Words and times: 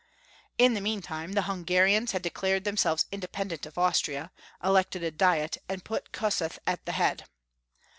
In 0.57 0.73
the 0.73 0.81
meantime 0.81 1.33
the 1.33 1.43
Hungarians 1.43 2.11
had 2.11 2.23
declared 2.23 2.63
themselves 2.63 3.05
independent 3.11 3.67
of 3.67 3.77
Austria, 3.77 4.31
elected 4.63 5.03
a 5.03 5.11
Diet, 5.11 5.57
and 5.69 5.83
put 5.85 6.11
Kossuth 6.11 6.57
at 6.65 6.83
the 6.87 6.93
head. 6.93 7.25